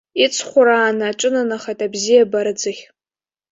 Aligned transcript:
Иҵхәрааны 0.23 1.05
аҿынанахеит, 1.09 1.79
абзиабара 1.85 2.51
аӡыхь. 2.55 2.83